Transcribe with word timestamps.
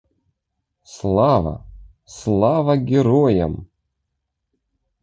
Слава, 0.93 1.63
Слава 2.07 2.75
героям!!! 2.75 3.65